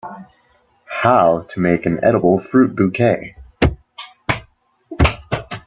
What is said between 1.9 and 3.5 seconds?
edible fruit bouquet.